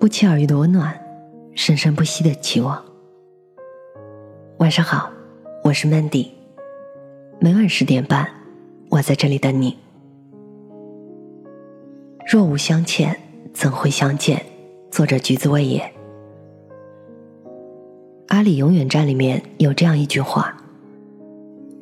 [0.00, 0.98] 不期而遇的温暖，
[1.54, 2.82] 生生不息的期望。
[4.56, 5.10] 晚上好，
[5.62, 6.28] 我是 Mandy。
[7.38, 8.26] 每晚十点半，
[8.88, 9.76] 我在这里等你。
[12.26, 13.14] 若无相欠，
[13.52, 14.42] 怎会相见？
[14.90, 15.80] 作者橘子味也。
[18.28, 20.56] 《阿里永远站》里面有这样一句话：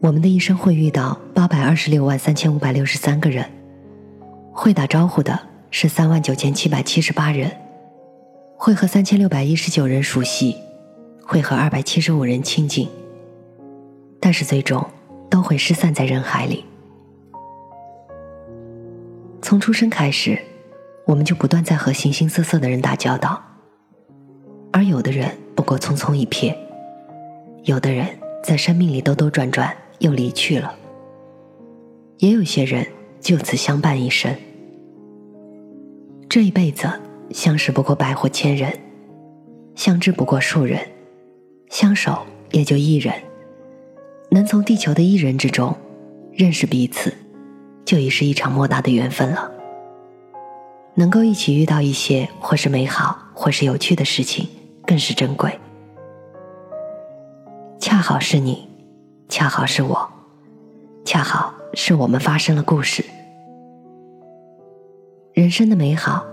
[0.00, 3.44] 我们的一生会遇到八百二十六万三千五百六十三个人，
[4.52, 5.36] 会打招呼的
[5.72, 7.50] 是三万九千七百七十八人，
[8.64, 10.56] 会和三千六百一十九人熟悉，
[11.22, 12.88] 会和二百七十五人亲近。
[14.18, 14.82] 但是最终
[15.28, 16.64] 都会失散在人海里。
[19.42, 20.40] 从出生开始，
[21.06, 23.38] 我们就不断在和形形色色的人打交道，
[24.72, 26.56] 而有的人不过匆匆一瞥，
[27.64, 28.06] 有的人
[28.42, 30.74] 在生命里兜兜转转又离去了，
[32.16, 32.86] 也有些人
[33.20, 34.34] 就此相伴一生。
[36.30, 36.90] 这一辈子，
[37.34, 38.72] 相识不过百或千人，
[39.74, 40.78] 相知不过数人，
[41.68, 43.12] 相守也就一人。
[44.30, 45.76] 能从地球的一人之中
[46.32, 47.12] 认识彼此，
[47.84, 49.50] 就已是一场莫大的缘分了。
[50.94, 54.46] 能够一起遇到一些或是美好或是有趣的事情，
[54.86, 55.58] 更是珍贵。
[57.80, 58.68] 恰好是你，
[59.28, 60.08] 恰好是我，
[61.04, 63.04] 恰好是我们发生了故事。
[65.32, 66.24] 人生的美好，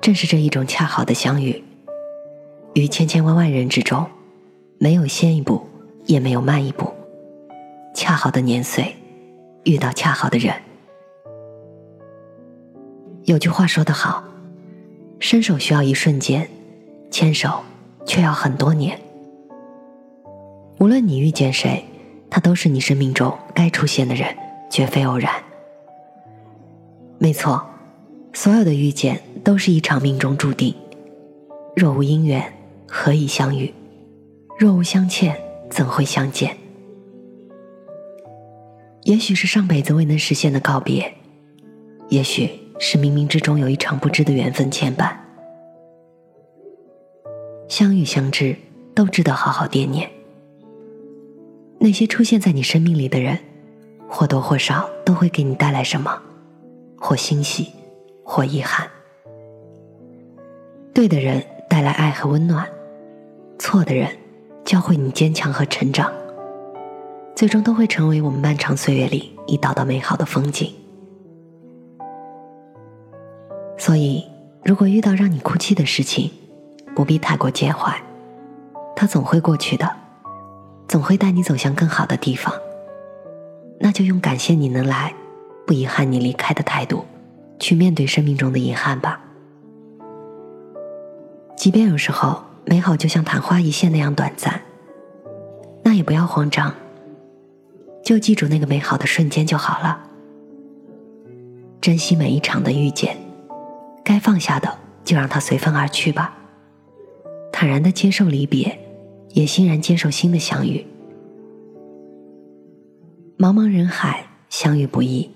[0.00, 1.62] 正是这一种恰好的相遇。
[2.74, 4.06] 于千千万万人之中，
[4.78, 5.66] 没有先一步，
[6.06, 6.90] 也没有慢一步。
[7.94, 8.94] 恰好的年岁，
[9.64, 10.54] 遇到恰好的人。
[13.24, 14.24] 有句话说得好
[15.20, 16.48] ：“伸手需要一瞬间，
[17.10, 17.60] 牵手
[18.06, 18.98] 却要很多年。”
[20.78, 21.84] 无论你遇见谁，
[22.30, 24.34] 他都是你生命中该出现的人，
[24.70, 25.30] 绝非偶然。
[27.18, 27.62] 没错，
[28.32, 29.20] 所有的遇见
[29.50, 30.72] 都是一场命中注定。
[31.74, 32.54] 若无因缘，
[32.86, 33.74] 何以相遇？
[34.56, 35.36] 若无相欠，
[35.68, 36.56] 怎会相见？
[39.02, 41.12] 也许是上辈子未能实现的告别，
[42.10, 42.48] 也许
[42.78, 45.16] 是冥冥之中有一场不知的缘分牵绊。
[47.68, 48.54] 相遇相知，
[48.94, 50.08] 都值得好好惦念。
[51.80, 53.36] 那些出现在你生命里的人，
[54.08, 56.22] 或多或少都会给你带来什么，
[56.96, 57.72] 或欣喜，
[58.22, 58.88] 或遗憾。
[61.00, 62.68] 对的人带来爱和温暖，
[63.58, 64.06] 错的人
[64.66, 66.12] 教会你坚强和成长。
[67.34, 70.70] 最终都会成为我们漫长岁月里一道道美好的风景。
[73.78, 74.26] 所以，
[74.62, 76.30] 如果遇到让你哭泣的事情，
[76.94, 77.98] 不必太过介怀，
[78.94, 79.90] 它总会过去的，
[80.86, 82.52] 总会带你走向更好的地方。
[83.78, 85.14] 那就用感谢你能来，
[85.66, 87.06] 不遗憾你离开的态度，
[87.58, 89.18] 去面对生命中的遗憾吧。
[91.60, 94.62] 即便有时候美好就像昙花一现那样短暂，
[95.84, 96.74] 那也不要慌张。
[98.02, 100.00] 就记住那个美好的瞬间就好了，
[101.78, 103.14] 珍惜每一场的遇见，
[104.02, 106.34] 该放下的就让它随风而去吧。
[107.52, 108.80] 坦然的接受离别，
[109.34, 110.86] 也欣然接受新的相遇。
[113.36, 115.30] 茫茫人海，相遇不易。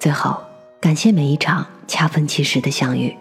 [0.00, 0.38] 最后，
[0.80, 3.14] 感谢每一场恰逢其时的相遇，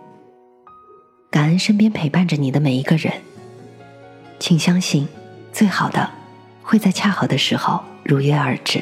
[1.46, 3.14] 感恩身边陪伴着你的每一个人。
[4.40, 5.08] 请相信，
[5.54, 6.10] 最好的
[6.64, 7.84] 会在恰好的时候。
[8.04, 8.80] 如约而至。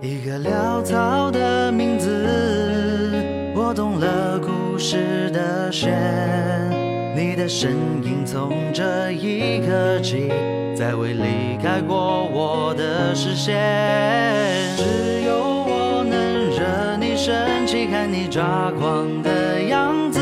[0.00, 5.90] 一个潦草的名字，拨动了故事的弦。
[7.16, 7.72] 你的身
[8.04, 10.30] 影从这一刻起，
[10.82, 13.54] 再未离开过我的视线。
[14.76, 17.32] 只有我能惹你生
[17.64, 20.18] 气，看你抓狂的样子。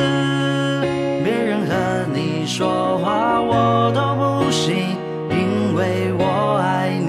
[1.24, 1.72] 别人和
[2.12, 4.98] 你说话我都不行，
[5.30, 6.90] 因为我爱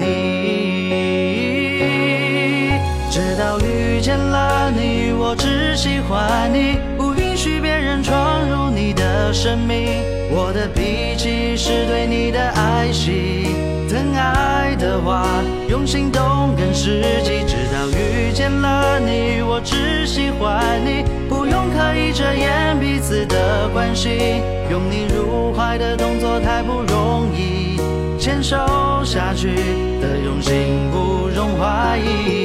[3.10, 10.00] 直到遇见了你，我只喜欢你，不允许别人闯入你的生命。
[10.34, 13.41] 我的脾气是对你的爱惜，
[15.04, 15.26] 话
[15.68, 17.44] 用行动更实际。
[17.46, 24.42] 直到遇见了你，我只喜欢你，不用刻意遮掩彼此的关系。
[24.70, 27.78] 拥你入怀的动作太不容易，
[28.18, 28.56] 牵手
[29.04, 29.48] 下去
[30.00, 32.41] 的用心不容怀疑。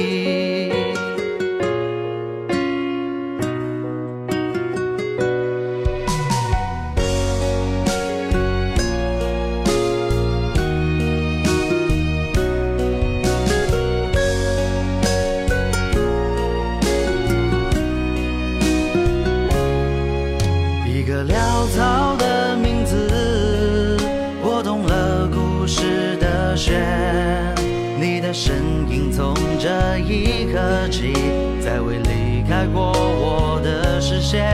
[28.34, 28.56] 身
[28.90, 31.14] 影从这一刻起，
[31.62, 34.46] 再未离开过我的视线。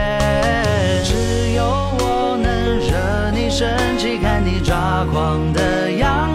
[1.02, 3.68] 只有我能惹你生
[3.98, 6.33] 气，看你抓狂的样子。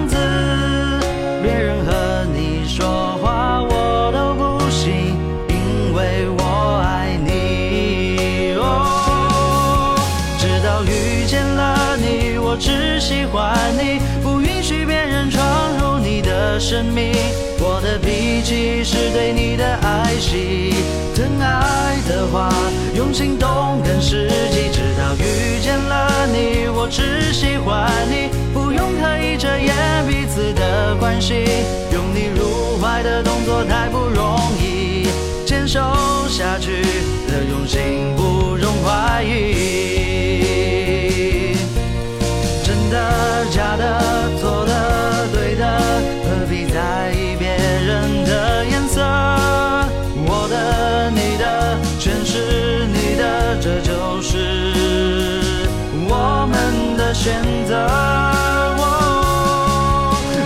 [16.80, 17.12] 证明。
[17.60, 20.74] 我的脾气是对你的爱惜，
[21.14, 22.50] 疼爱的话
[22.96, 24.70] 用行动更实际。
[24.72, 27.19] 直到遇见了你，我只
[57.20, 57.76] 选择。
[58.80, 58.86] 哦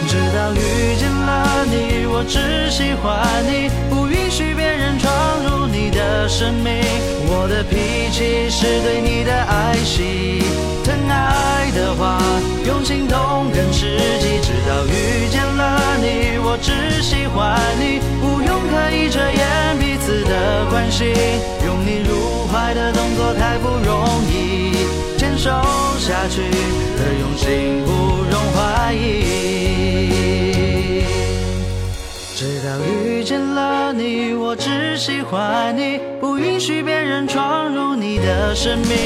[0.08, 5.14] 直到遇见了你，我只喜欢你，不允许别人闯
[5.46, 6.81] 入你的生命。
[7.30, 10.44] 我的脾气是对你的爱惜，
[10.84, 12.18] 疼爱的话
[12.66, 14.42] 用行动更实际。
[14.42, 21.14] 直到遇见了你，我只喜欢你，不用刻意遮掩彼此的关系。
[33.24, 38.98] 遇见了你，我只喜欢你，不允许别人闯入你的生命。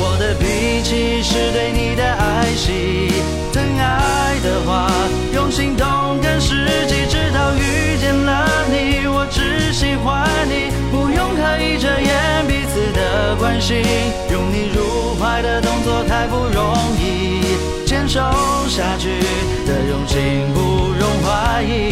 [0.00, 3.12] 我的脾气是对你的爱惜，
[3.52, 4.90] 疼爱的话
[5.34, 5.86] 用行动
[6.22, 7.04] 更实际。
[7.10, 13.84] 直到遇见了你，我只喜欢你，不用刻意遮掩彼此的关心。
[14.32, 18.18] 拥你入怀的动作太不容易，坚守
[18.66, 19.20] 下去
[19.66, 21.87] 的用心不容怀疑